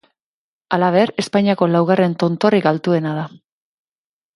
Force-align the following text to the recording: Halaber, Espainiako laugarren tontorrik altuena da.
Halaber, 0.77 1.11
Espainiako 1.25 1.69
laugarren 1.75 2.19
tontorrik 2.25 2.73
altuena 2.75 3.17
da. 3.23 3.33